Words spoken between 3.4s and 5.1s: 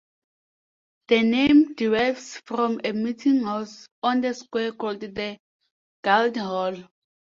house on the square called